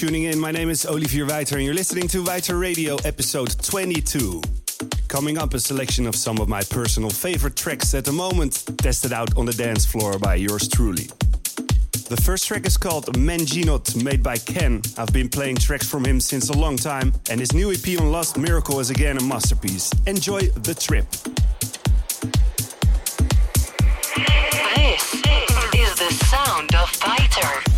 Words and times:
tuning 0.00 0.22
in. 0.22 0.40
My 0.40 0.50
name 0.50 0.70
is 0.70 0.86
Olivier 0.86 1.24
Weiter, 1.24 1.56
and 1.56 1.64
you're 1.66 1.74
listening 1.74 2.08
to 2.08 2.24
Weiter 2.24 2.56
Radio 2.56 2.96
episode 3.04 3.54
22. 3.62 4.40
Coming 5.08 5.36
up, 5.36 5.52
a 5.52 5.60
selection 5.60 6.06
of 6.06 6.16
some 6.16 6.38
of 6.38 6.48
my 6.48 6.62
personal 6.70 7.10
favorite 7.10 7.54
tracks 7.54 7.92
at 7.92 8.06
the 8.06 8.12
moment, 8.12 8.64
tested 8.78 9.12
out 9.12 9.36
on 9.36 9.44
the 9.44 9.52
dance 9.52 9.84
floor 9.84 10.18
by 10.18 10.36
yours 10.36 10.66
truly. 10.68 11.10
The 12.08 12.18
first 12.24 12.48
track 12.48 12.64
is 12.64 12.78
called 12.78 13.14
Menginot, 13.18 14.02
made 14.02 14.22
by 14.22 14.38
Ken. 14.38 14.80
I've 14.96 15.12
been 15.12 15.28
playing 15.28 15.56
tracks 15.56 15.86
from 15.86 16.06
him 16.06 16.18
since 16.18 16.48
a 16.48 16.54
long 16.56 16.78
time, 16.78 17.12
and 17.28 17.38
his 17.38 17.52
new 17.52 17.70
EP 17.70 18.00
on 18.00 18.10
Lost 18.10 18.38
Miracle 18.38 18.80
is 18.80 18.88
again 18.88 19.18
a 19.18 19.22
masterpiece. 19.22 19.92
Enjoy 20.06 20.40
the 20.40 20.72
trip. 20.72 21.10
This 24.76 25.12
is 25.74 25.94
the 25.98 26.24
sound 26.24 26.74
of 26.74 26.90
Weiter. 27.06 27.69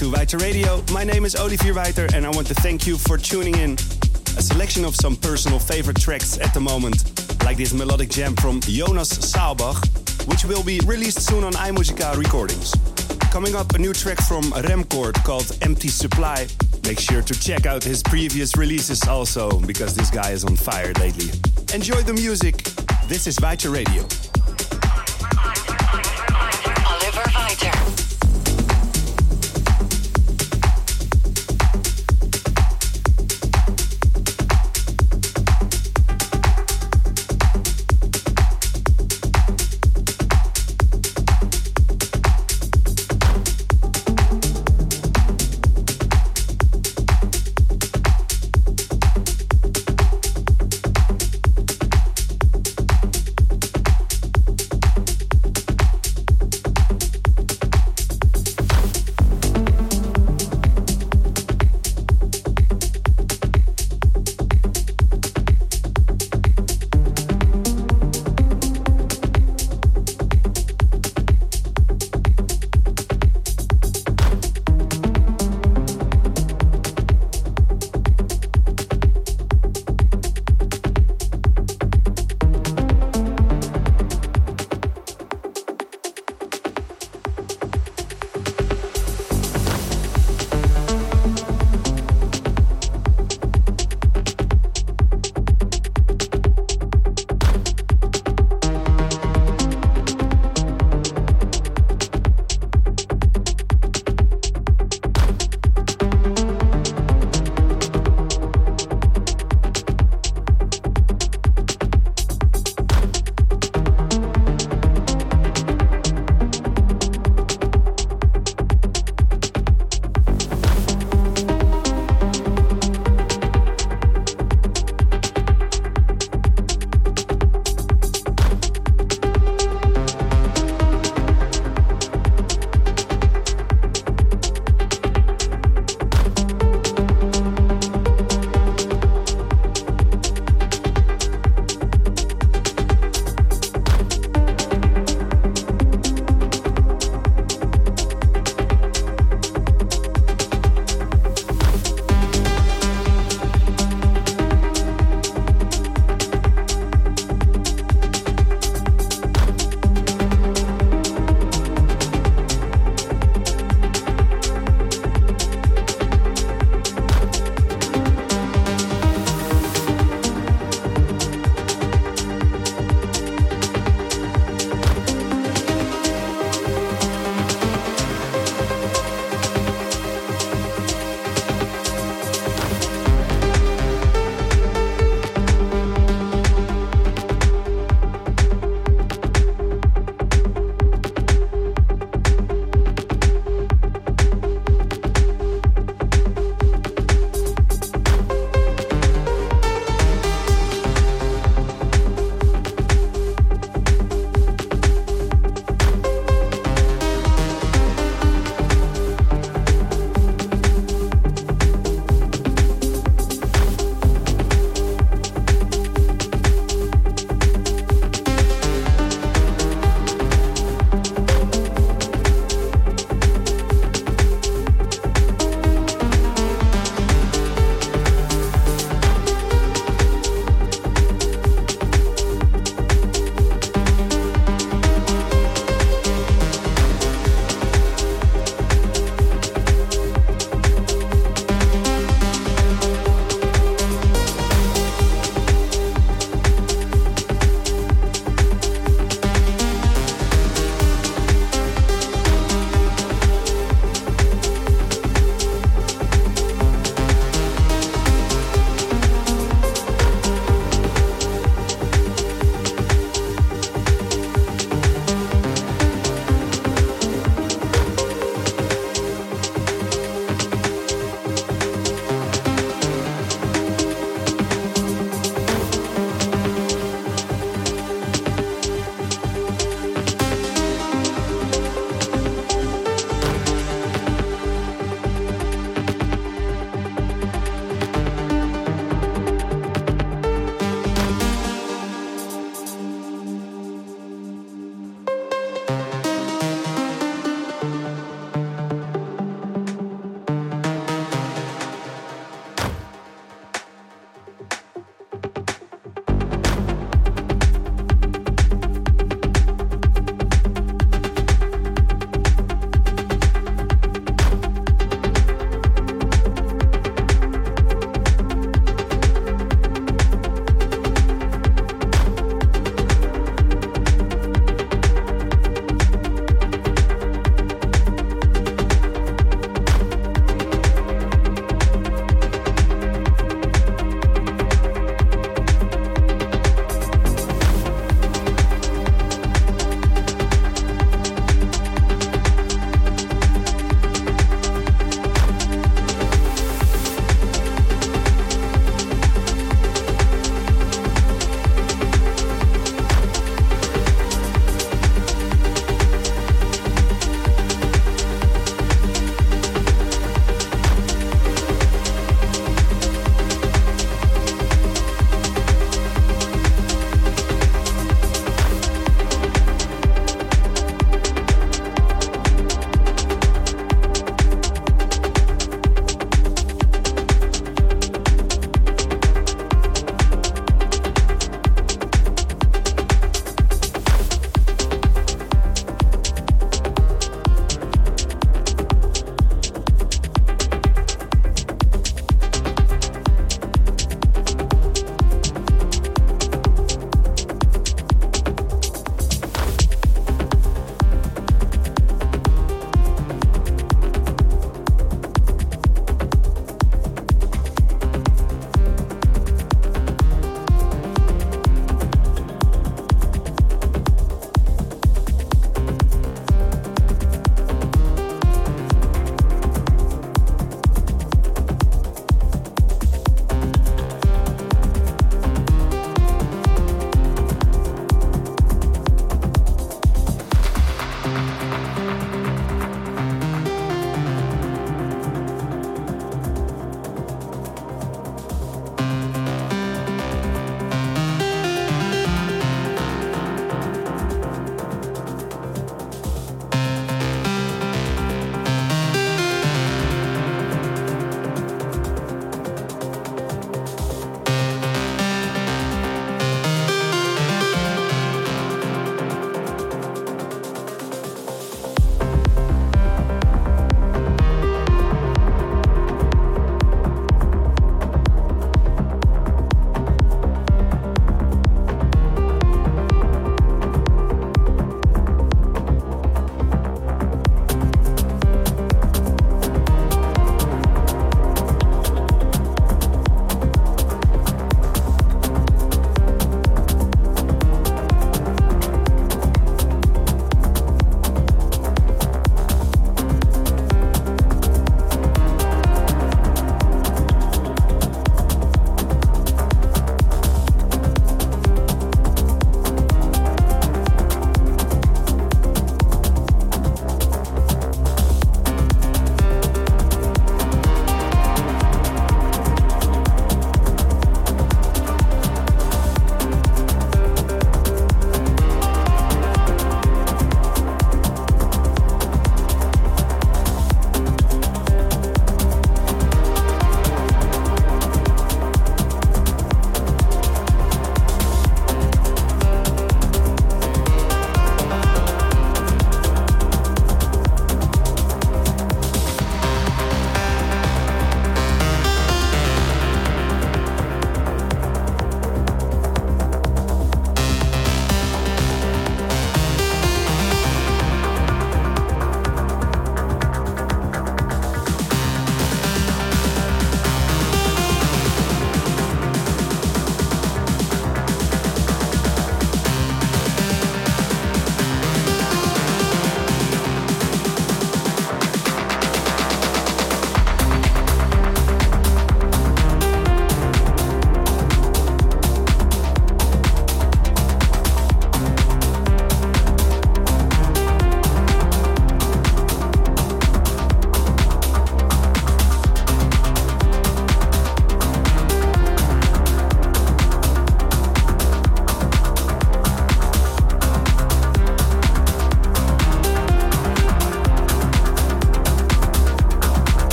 To 0.00 0.10
Weiter 0.10 0.38
Radio. 0.38 0.82
My 0.94 1.04
name 1.04 1.26
is 1.26 1.36
Olivier 1.36 1.72
Weiter 1.72 2.08
and 2.14 2.24
I 2.24 2.30
want 2.30 2.46
to 2.46 2.54
thank 2.54 2.86
you 2.86 2.96
for 2.96 3.18
tuning 3.18 3.54
in. 3.56 3.74
A 4.38 4.42
selection 4.42 4.82
of 4.86 4.96
some 4.96 5.14
personal 5.14 5.58
favorite 5.58 6.00
tracks 6.00 6.38
at 6.38 6.54
the 6.54 6.60
moment, 6.60 7.04
like 7.44 7.58
this 7.58 7.74
melodic 7.74 8.08
jam 8.08 8.34
from 8.36 8.62
Jonas 8.62 9.10
Saalbach, 9.10 9.76
which 10.26 10.42
will 10.46 10.64
be 10.64 10.80
released 10.86 11.20
soon 11.20 11.44
on 11.44 11.52
Einmusika 11.52 12.16
recordings. 12.16 12.74
Coming 13.30 13.54
up, 13.54 13.74
a 13.74 13.78
new 13.78 13.92
track 13.92 14.16
from 14.22 14.50
Remcord 14.54 15.16
called 15.16 15.54
Empty 15.60 15.88
Supply. 15.88 16.46
Make 16.84 16.98
sure 16.98 17.20
to 17.20 17.38
check 17.38 17.66
out 17.66 17.84
his 17.84 18.02
previous 18.02 18.56
releases 18.56 19.06
also, 19.06 19.60
because 19.60 19.94
this 19.94 20.08
guy 20.08 20.30
is 20.30 20.46
on 20.46 20.56
fire 20.56 20.94
lately. 20.94 21.28
Enjoy 21.74 22.00
the 22.00 22.14
music. 22.14 22.62
This 23.06 23.26
is 23.26 23.38
Weiter 23.38 23.68
Radio. 23.68 24.06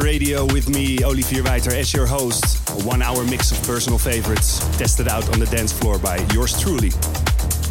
Radio 0.00 0.44
with 0.46 0.68
me, 0.68 1.04
Olivier 1.04 1.42
Weiter, 1.42 1.74
as 1.74 1.92
your 1.92 2.06
host. 2.06 2.68
A 2.70 2.86
one 2.86 3.02
hour 3.02 3.22
mix 3.24 3.52
of 3.52 3.62
personal 3.66 3.98
favorites 3.98 4.58
tested 4.78 5.08
out 5.08 5.28
on 5.32 5.38
the 5.38 5.46
dance 5.46 5.72
floor 5.72 5.98
by 5.98 6.16
yours 6.32 6.60
truly. 6.60 6.90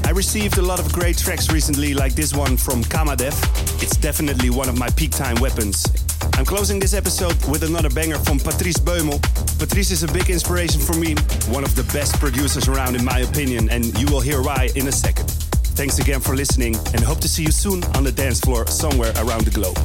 I 0.05 0.11
received 0.11 0.57
a 0.57 0.61
lot 0.61 0.79
of 0.79 0.91
great 0.93 1.17
tracks 1.17 1.51
recently, 1.51 1.93
like 1.93 2.13
this 2.13 2.33
one 2.33 2.57
from 2.57 2.83
Kamadev. 2.83 3.33
It's 3.81 3.97
definitely 3.97 4.49
one 4.49 4.69
of 4.69 4.77
my 4.77 4.89
peak 4.91 5.11
time 5.11 5.35
weapons. 5.41 5.85
I'm 6.33 6.45
closing 6.45 6.79
this 6.79 6.93
episode 6.93 7.35
with 7.49 7.63
another 7.63 7.89
banger 7.89 8.17
from 8.19 8.39
Patrice 8.39 8.77
Bäumel. 8.77 9.21
Patrice 9.59 9.91
is 9.91 10.03
a 10.03 10.07
big 10.07 10.29
inspiration 10.29 10.81
for 10.81 10.93
me, 10.93 11.15
one 11.49 11.63
of 11.63 11.75
the 11.75 11.83
best 11.93 12.19
producers 12.19 12.67
around, 12.67 12.95
in 12.95 13.03
my 13.03 13.19
opinion, 13.19 13.69
and 13.69 13.85
you 13.99 14.07
will 14.07 14.21
hear 14.21 14.41
why 14.41 14.69
in 14.75 14.87
a 14.87 14.91
second. 14.91 15.29
Thanks 15.75 15.99
again 15.99 16.19
for 16.19 16.35
listening, 16.35 16.75
and 16.93 17.01
hope 17.01 17.19
to 17.19 17.27
see 17.27 17.43
you 17.43 17.51
soon 17.51 17.83
on 17.95 18.03
the 18.03 18.11
dance 18.11 18.39
floor 18.39 18.67
somewhere 18.67 19.13
around 19.17 19.45
the 19.45 19.51
globe. 19.51 19.77